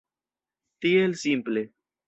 Tiel 0.85 1.13
simple. 1.25 1.69